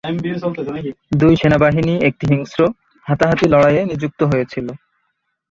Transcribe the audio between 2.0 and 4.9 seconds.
একটি হিংস্র, হাতাহাতি লড়াইয়ে নিযুক্ত হয়েছিল।